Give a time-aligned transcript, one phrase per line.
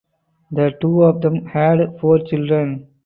[0.51, 2.87] The two of them had four children.